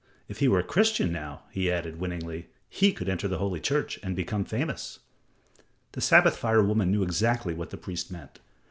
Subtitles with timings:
[0.27, 3.99] If he were a Christian, now," he added, winningly, "he could enter the Holy Church
[4.01, 4.97] and become famous."
[5.91, 8.39] The Sabbath fire woman knew exactly what the priest meant.